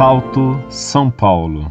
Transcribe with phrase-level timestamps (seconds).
[0.00, 1.70] Salto, São Paulo,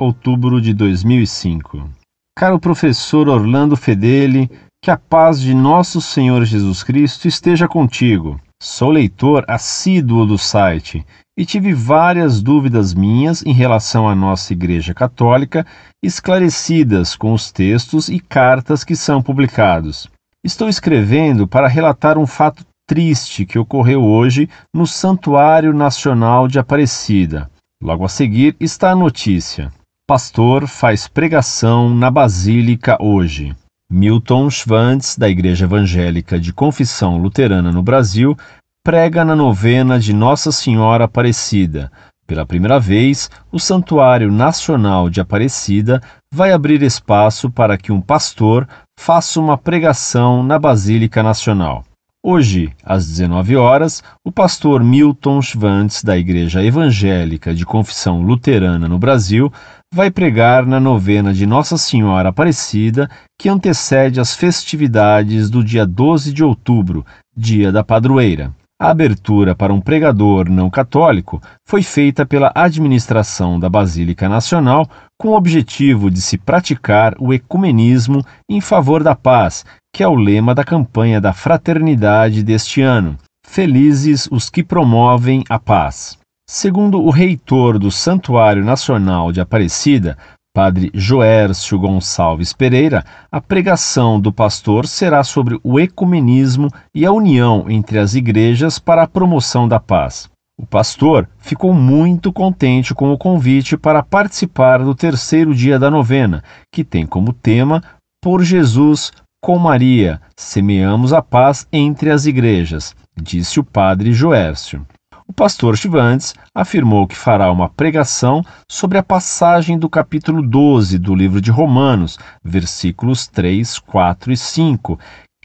[0.00, 1.88] outubro de 2005.
[2.36, 4.50] Caro professor Orlando Fedeli,
[4.82, 8.40] que a paz de nosso Senhor Jesus Cristo esteja contigo.
[8.60, 11.06] Sou leitor assíduo do site
[11.38, 15.64] e tive várias dúvidas minhas em relação à nossa Igreja Católica,
[16.02, 20.10] esclarecidas com os textos e cartas que são publicados.
[20.44, 27.48] Estou escrevendo para relatar um fato triste que ocorreu hoje no Santuário Nacional de Aparecida.
[27.80, 29.72] Logo a seguir está a notícia.
[30.04, 33.54] Pastor faz pregação na Basílica hoje.
[33.88, 38.36] Milton Schwantz, da Igreja Evangélica de Confissão Luterana no Brasil,
[38.84, 41.88] prega na novena de Nossa Senhora Aparecida.
[42.26, 46.02] Pela primeira vez, o Santuário Nacional de Aparecida
[46.34, 51.84] vai abrir espaço para que um pastor faça uma pregação na Basílica Nacional.
[52.30, 58.98] Hoje, às 19 horas, o pastor Milton Schwantz, da Igreja Evangélica de Confissão Luterana no
[58.98, 59.50] Brasil,
[59.90, 63.08] vai pregar na novena de Nossa Senhora Aparecida,
[63.40, 67.02] que antecede as festividades do dia 12 de outubro,
[67.34, 68.52] dia da padroeira.
[68.78, 74.86] A abertura para um pregador não católico foi feita pela administração da Basílica Nacional
[75.18, 80.14] com o objetivo de se praticar o ecumenismo em favor da paz, que é o
[80.14, 83.18] lema da campanha da fraternidade deste ano.
[83.44, 86.16] Felizes os que promovem a paz.
[86.48, 90.16] Segundo o reitor do Santuário Nacional de Aparecida,
[90.54, 97.66] Padre Joércio Gonçalves Pereira, a pregação do pastor será sobre o ecumenismo e a união
[97.68, 100.28] entre as igrejas para a promoção da paz.
[100.60, 106.42] O pastor ficou muito contente com o convite para participar do terceiro dia da novena,
[106.72, 107.80] que tem como tema
[108.20, 114.84] Por Jesus, com Maria, semeamos a paz entre as igrejas, disse o padre Joércio.
[115.28, 121.14] O pastor Chivantes afirmou que fará uma pregação sobre a passagem do capítulo 12 do
[121.14, 124.98] livro de Romanos, versículos 3, 4 e 5,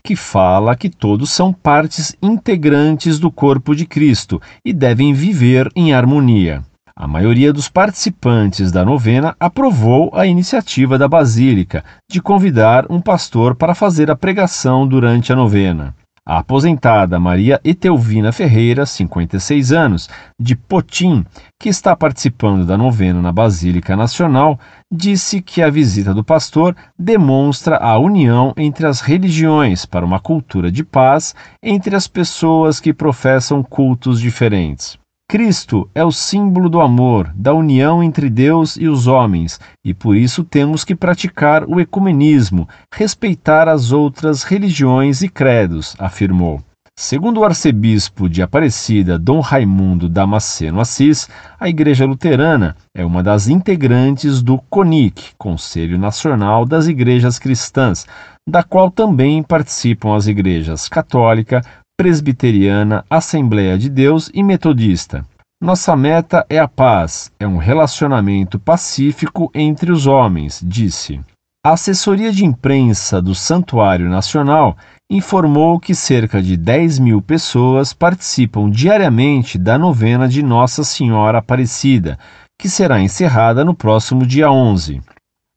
[0.05, 5.93] que fala que todos são partes integrantes do corpo de Cristo e devem viver em
[5.93, 6.61] harmonia.
[6.93, 13.55] A maioria dos participantes da novena aprovou a iniciativa da Basílica de convidar um pastor
[13.55, 15.95] para fazer a pregação durante a novena.
[16.25, 21.25] A aposentada Maria Etelvina Ferreira, 56 anos, de Potim,
[21.59, 24.57] que está participando da novena na Basílica Nacional,
[24.89, 30.71] disse que a visita do pastor demonstra a união entre as religiões para uma cultura
[30.71, 34.97] de paz entre as pessoas que professam cultos diferentes.
[35.29, 40.15] Cristo é o símbolo do amor, da união entre Deus e os homens, e por
[40.15, 46.61] isso temos que praticar o ecumenismo, respeitar as outras religiões e credos, afirmou.
[46.95, 51.27] Segundo o arcebispo de Aparecida, Dom Raimundo Damasceno Assis,
[51.59, 58.05] a Igreja Luterana é uma das integrantes do CONIC, Conselho Nacional das Igrejas Cristãs,
[58.47, 61.63] da qual também participam as igrejas católica,
[61.97, 65.25] presbiteriana, Assembleia de Deus e metodista.
[65.61, 71.21] Nossa meta é a paz, é um relacionamento pacífico entre os homens, disse.
[71.65, 74.75] A assessoria de imprensa do Santuário Nacional
[75.09, 82.19] informou que cerca de 10 mil pessoas participam diariamente da novena de Nossa Senhora Aparecida,
[82.59, 85.01] que será encerrada no próximo dia 11.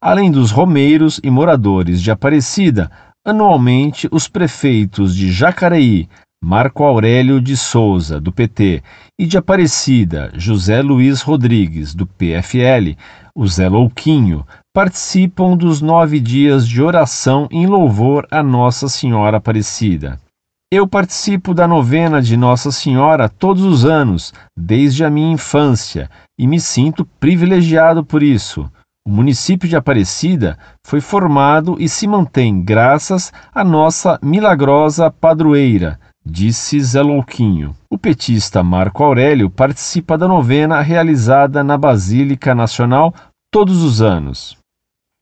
[0.00, 2.88] Além dos romeiros e moradores de Aparecida,
[3.26, 6.08] anualmente os prefeitos de Jacareí,
[6.42, 8.82] Marco Aurélio de Souza, do PT,
[9.18, 12.96] e de Aparecida, José Luiz Rodrigues, do PFL,
[13.34, 20.20] o Zé Louquinho, participam dos nove dias de oração em louvor a Nossa Senhora Aparecida.
[20.70, 26.46] Eu participo da novena de Nossa Senhora todos os anos, desde a minha infância, e
[26.46, 28.70] me sinto privilegiado por isso.
[29.06, 36.80] O município de Aparecida foi formado e se mantém graças à nossa milagrosa padroeira, disse
[36.80, 37.74] Zé Louquinho.
[37.88, 43.14] O petista Marco Aurélio participa da novena realizada na Basílica Nacional
[43.50, 44.56] todos os anos.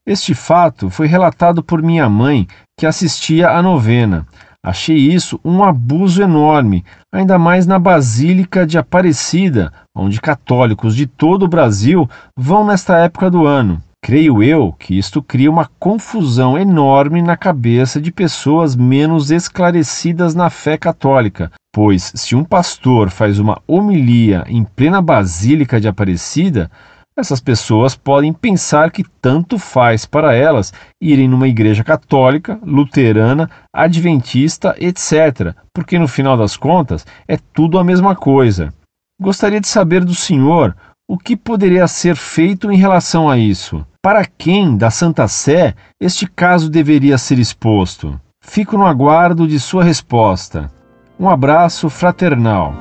[0.06, 2.46] Este fato foi relatado por minha mãe,
[2.78, 4.26] que assistia à novena.
[4.62, 11.44] Achei isso um abuso enorme, ainda mais na Basílica de Aparecida, onde católicos de todo
[11.44, 13.82] o Brasil vão nesta época do ano.
[14.06, 20.50] Creio eu que isto cria uma confusão enorme na cabeça de pessoas menos esclarecidas na
[20.50, 26.70] fé católica, pois se um pastor faz uma homilia em plena Basílica de Aparecida,
[27.16, 30.70] essas pessoas podem pensar que tanto faz para elas
[31.02, 37.84] irem numa igreja católica, luterana, adventista, etc., porque no final das contas é tudo a
[37.84, 38.68] mesma coisa.
[39.18, 40.76] Gostaria de saber do senhor
[41.08, 43.82] O que poderia ser feito em relação a isso?
[44.04, 48.20] Para quem da Santa Sé este caso deveria ser exposto?
[48.38, 50.70] Fico no aguardo de sua resposta.
[51.18, 52.74] Um abraço fraternal.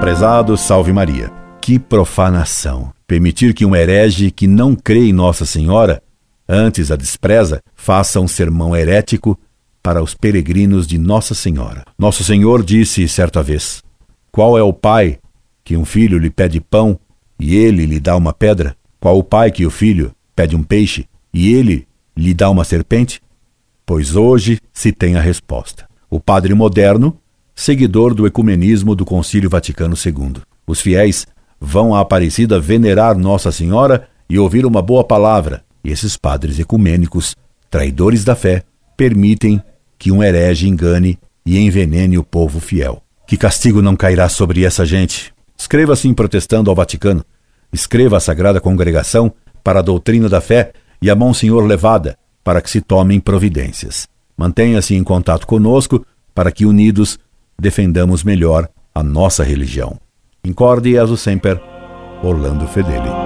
[0.00, 1.30] Prezado Salve Maria.
[1.60, 2.90] Que profanação!
[3.06, 6.02] Permitir que um herege que não crê em Nossa Senhora,
[6.48, 9.38] antes a despreza, faça um sermão herético
[9.82, 11.84] para os peregrinos de Nossa Senhora.
[11.98, 13.82] Nosso Senhor disse certa vez:
[14.32, 15.18] Qual é o pai
[15.62, 16.98] que um filho lhe pede pão
[17.38, 18.76] e ele lhe dá uma pedra?
[19.00, 21.86] Qual o pai que o filho pede um peixe e ele
[22.16, 23.20] lhe dá uma serpente?
[23.84, 25.86] Pois hoje se tem a resposta.
[26.10, 27.18] O padre moderno
[27.56, 30.42] seguidor do ecumenismo do Concílio Vaticano II.
[30.66, 31.26] Os fiéis
[31.58, 37.34] vão à Aparecida venerar Nossa Senhora e ouvir uma boa palavra, e esses padres ecumênicos,
[37.70, 38.62] traidores da fé,
[38.96, 39.62] permitem
[39.98, 43.02] que um herege engane e envenene o povo fiel.
[43.26, 45.32] Que castigo não cairá sobre essa gente?
[45.56, 47.24] Escreva assim protestando ao Vaticano.
[47.72, 49.32] Escreva à Sagrada Congregação
[49.62, 54.08] para a doutrina da fé e a Monsenhor Levada para que se tomem providências.
[54.36, 57.18] Mantenha-se em contato conosco para que unidos
[57.58, 59.98] defendamos melhor a nossa religião.
[60.44, 61.60] Incorde e sempre,
[62.22, 63.25] Orlando Fedeli.